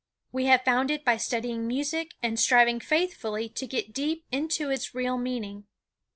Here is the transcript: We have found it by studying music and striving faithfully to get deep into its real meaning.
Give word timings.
We 0.31 0.45
have 0.45 0.63
found 0.65 0.89
it 0.89 1.05
by 1.05 1.17
studying 1.17 1.67
music 1.67 2.15
and 2.23 2.39
striving 2.39 2.79
faithfully 2.79 3.47
to 3.49 3.67
get 3.67 3.93
deep 3.93 4.25
into 4.31 4.71
its 4.71 4.95
real 4.95 5.19
meaning. 5.19 5.65